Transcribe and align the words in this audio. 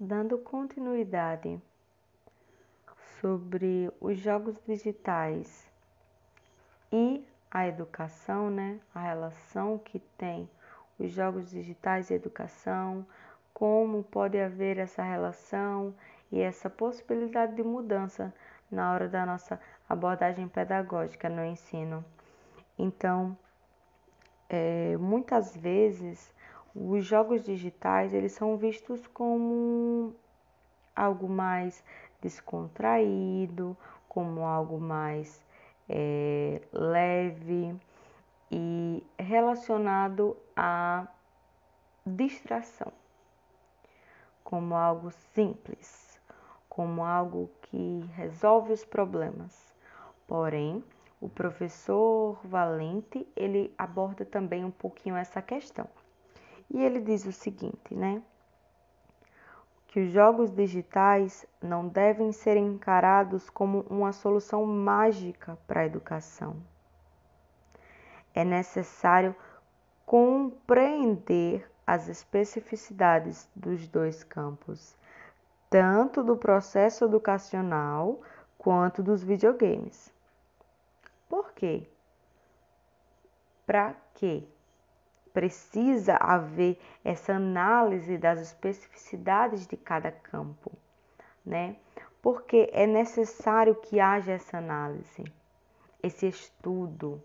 dando 0.00 0.38
continuidade 0.38 1.60
sobre 3.20 3.92
os 4.00 4.16
jogos 4.18 4.56
digitais 4.66 5.70
e 6.90 7.22
a 7.50 7.68
educação, 7.68 8.48
né? 8.48 8.80
A 8.94 9.00
relação 9.00 9.76
que 9.76 9.98
tem 10.16 10.48
os 10.98 11.10
jogos 11.12 11.50
digitais 11.50 12.08
e 12.08 12.14
educação, 12.14 13.06
como 13.52 14.02
pode 14.02 14.40
haver 14.40 14.78
essa 14.78 15.02
relação 15.02 15.94
e 16.32 16.40
essa 16.40 16.70
possibilidade 16.70 17.54
de 17.54 17.62
mudança 17.62 18.32
na 18.70 18.94
hora 18.94 19.06
da 19.06 19.26
nossa 19.26 19.60
abordagem 19.86 20.48
pedagógica 20.48 21.28
no 21.28 21.44
ensino. 21.44 22.02
Então, 22.78 23.36
é, 24.48 24.96
muitas 24.96 25.54
vezes 25.54 26.32
os 26.74 27.04
jogos 27.04 27.42
digitais 27.42 28.14
eles 28.14 28.32
são 28.32 28.56
vistos 28.56 29.06
como 29.08 30.14
algo 30.94 31.28
mais 31.28 31.82
descontraído, 32.20 33.76
como 34.08 34.44
algo 34.44 34.78
mais 34.78 35.44
é, 35.88 36.60
leve 36.72 37.74
e 38.50 39.04
relacionado 39.18 40.36
à 40.56 41.06
distração, 42.06 42.92
como 44.44 44.74
algo 44.74 45.10
simples, 45.10 46.20
como 46.68 47.04
algo 47.04 47.50
que 47.62 48.04
resolve 48.14 48.72
os 48.72 48.84
problemas. 48.84 49.74
Porém, 50.26 50.84
o 51.20 51.28
professor 51.28 52.38
Valente, 52.44 53.26
ele 53.36 53.74
aborda 53.76 54.24
também 54.24 54.64
um 54.64 54.70
pouquinho 54.70 55.16
essa 55.16 55.42
questão. 55.42 55.88
E 56.70 56.80
ele 56.82 57.00
diz 57.00 57.26
o 57.26 57.32
seguinte, 57.32 57.94
né? 57.94 58.22
Que 59.88 60.00
os 60.00 60.12
jogos 60.12 60.52
digitais 60.52 61.44
não 61.60 61.88
devem 61.88 62.30
ser 62.30 62.56
encarados 62.56 63.50
como 63.50 63.80
uma 63.90 64.12
solução 64.12 64.64
mágica 64.64 65.58
para 65.66 65.80
a 65.80 65.86
educação. 65.86 66.56
É 68.32 68.44
necessário 68.44 69.34
compreender 70.06 71.68
as 71.84 72.06
especificidades 72.06 73.48
dos 73.54 73.88
dois 73.88 74.22
campos, 74.22 74.96
tanto 75.68 76.22
do 76.22 76.36
processo 76.36 77.04
educacional 77.04 78.20
quanto 78.56 79.02
dos 79.02 79.24
videogames. 79.24 80.12
Por 81.28 81.52
quê? 81.52 81.88
Para 83.66 83.94
quê? 84.14 84.46
Precisa 85.32 86.16
haver 86.16 86.78
essa 87.04 87.34
análise 87.34 88.18
das 88.18 88.40
especificidades 88.40 89.66
de 89.66 89.76
cada 89.76 90.10
campo, 90.10 90.72
né? 91.44 91.76
Porque 92.20 92.68
é 92.72 92.86
necessário 92.86 93.74
que 93.74 93.98
haja 94.00 94.32
essa 94.32 94.58
análise, 94.58 95.24
esse 96.02 96.26
estudo, 96.26 97.22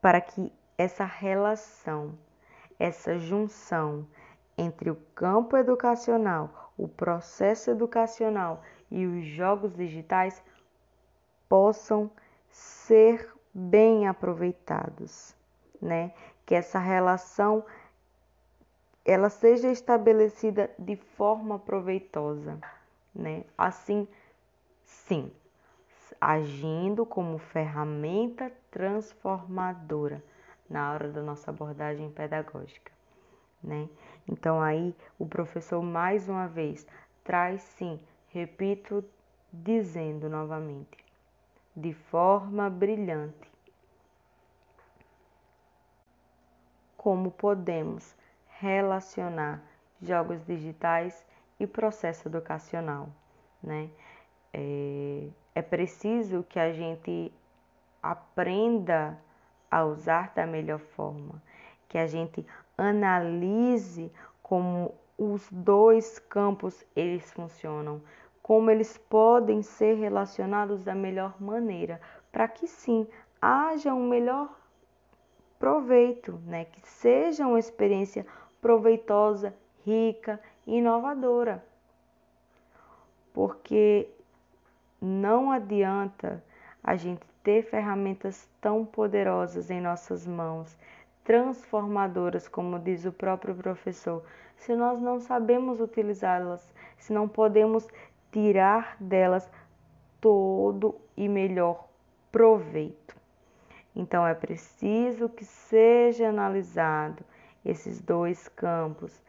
para 0.00 0.20
que 0.20 0.52
essa 0.76 1.04
relação, 1.04 2.18
essa 2.78 3.18
junção 3.18 4.06
entre 4.56 4.90
o 4.90 4.96
campo 5.14 5.56
educacional, 5.56 6.72
o 6.76 6.88
processo 6.88 7.70
educacional 7.70 8.62
e 8.90 9.06
os 9.06 9.24
jogos 9.26 9.74
digitais 9.74 10.42
possam 11.48 12.10
ser 12.48 13.30
bem 13.52 14.06
aproveitados, 14.06 15.34
né? 15.80 16.12
Que 16.46 16.54
essa 16.54 16.78
relação 16.78 17.64
ela 19.04 19.30
seja 19.30 19.70
estabelecida 19.70 20.70
de 20.78 20.96
forma 20.96 21.58
proveitosa, 21.58 22.58
né? 23.14 23.44
Assim, 23.56 24.06
sim, 24.84 25.32
agindo 26.20 27.06
como 27.06 27.38
ferramenta 27.38 28.52
transformadora 28.70 30.22
na 30.68 30.92
hora 30.92 31.08
da 31.08 31.22
nossa 31.22 31.50
abordagem 31.50 32.10
pedagógica, 32.10 32.92
né? 33.62 33.88
Então 34.28 34.60
aí 34.60 34.94
o 35.18 35.26
professor 35.26 35.82
mais 35.82 36.28
uma 36.28 36.46
vez 36.46 36.86
traz 37.24 37.62
sim, 37.62 37.98
repito 38.28 39.04
dizendo 39.52 40.28
novamente, 40.28 41.04
de 41.74 41.92
forma 41.92 42.68
brilhante. 42.68 43.50
Como 46.96 47.30
podemos 47.30 48.14
relacionar 48.58 49.62
jogos 50.02 50.44
digitais 50.44 51.24
e 51.58 51.66
processo 51.66 52.28
educacional, 52.28 53.08
né? 53.62 53.90
É, 54.52 55.28
é 55.54 55.62
preciso 55.62 56.42
que 56.42 56.58
a 56.58 56.72
gente 56.72 57.32
aprenda 58.02 59.18
a 59.70 59.84
usar 59.84 60.32
da 60.34 60.46
melhor 60.46 60.80
forma, 60.80 61.40
que 61.88 61.96
a 61.96 62.06
gente 62.06 62.44
analise 62.76 64.10
como 64.42 64.94
os 65.16 65.48
dois 65.50 66.18
campos 66.18 66.84
eles 66.96 67.30
funcionam, 67.32 68.00
como 68.50 68.68
eles 68.68 68.98
podem 68.98 69.62
ser 69.62 69.94
relacionados 69.94 70.82
da 70.82 70.92
melhor 70.92 71.40
maneira, 71.40 72.00
para 72.32 72.48
que 72.48 72.66
sim 72.66 73.06
haja 73.40 73.94
um 73.94 74.08
melhor 74.08 74.52
proveito, 75.56 76.32
né? 76.44 76.64
que 76.64 76.80
seja 76.80 77.46
uma 77.46 77.60
experiência 77.60 78.26
proveitosa, 78.60 79.54
rica 79.86 80.40
inovadora. 80.66 81.64
Porque 83.32 84.08
não 85.00 85.52
adianta 85.52 86.42
a 86.82 86.96
gente 86.96 87.24
ter 87.44 87.62
ferramentas 87.62 88.48
tão 88.60 88.84
poderosas 88.84 89.70
em 89.70 89.80
nossas 89.80 90.26
mãos, 90.26 90.76
transformadoras, 91.22 92.48
como 92.48 92.80
diz 92.80 93.04
o 93.04 93.12
próprio 93.12 93.54
professor, 93.54 94.24
se 94.56 94.74
nós 94.74 95.00
não 95.00 95.20
sabemos 95.20 95.80
utilizá-las, 95.80 96.74
se 96.98 97.12
não 97.12 97.28
podemos 97.28 97.88
tirar 98.30 98.96
delas 99.00 99.50
todo 100.20 101.00
e 101.16 101.28
melhor 101.28 101.88
proveito. 102.30 103.16
Então 103.94 104.26
é 104.26 104.34
preciso 104.34 105.28
que 105.28 105.44
seja 105.44 106.28
analisado 106.28 107.24
esses 107.64 108.00
dois 108.00 108.48
campos, 108.48 109.20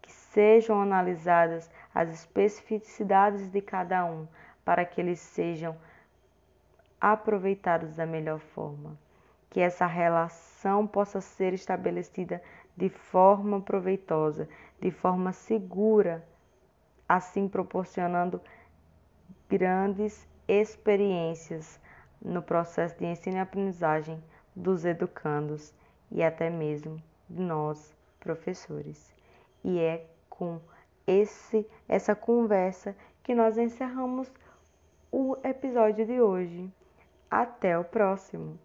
que 0.00 0.12
sejam 0.12 0.80
analisadas 0.80 1.70
as 1.94 2.08
especificidades 2.10 3.50
de 3.50 3.60
cada 3.60 4.04
um, 4.04 4.26
para 4.64 4.84
que 4.84 5.00
eles 5.00 5.20
sejam 5.20 5.76
aproveitados 7.00 7.96
da 7.96 8.06
melhor 8.06 8.38
forma, 8.38 8.96
que 9.50 9.60
essa 9.60 9.86
relação 9.86 10.86
possa 10.86 11.20
ser 11.20 11.52
estabelecida 11.52 12.40
de 12.76 12.88
forma 12.88 13.60
proveitosa, 13.60 14.48
de 14.80 14.90
forma 14.90 15.32
segura 15.32 16.24
assim 17.12 17.46
proporcionando 17.46 18.40
grandes 19.46 20.26
experiências 20.48 21.78
no 22.22 22.40
processo 22.40 22.96
de 22.96 23.04
ensino 23.04 23.36
e 23.36 23.40
aprendizagem 23.40 24.24
dos 24.56 24.86
educandos 24.86 25.74
e 26.10 26.22
até 26.22 26.48
mesmo 26.48 27.02
de 27.28 27.42
nós, 27.42 27.94
professores. 28.18 29.14
E 29.62 29.78
é 29.78 30.06
com 30.30 30.58
esse 31.06 31.68
essa 31.86 32.14
conversa 32.14 32.96
que 33.22 33.34
nós 33.34 33.58
encerramos 33.58 34.32
o 35.10 35.36
episódio 35.44 36.06
de 36.06 36.18
hoje. 36.18 36.72
Até 37.30 37.78
o 37.78 37.84
próximo! 37.84 38.58